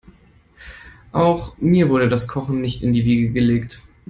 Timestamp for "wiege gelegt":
3.05-3.83